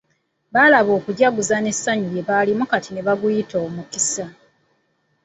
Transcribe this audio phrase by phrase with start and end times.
[0.53, 4.25] Balaba okujaguza n'essanyu lye balimu kati ne baguyita omukisa.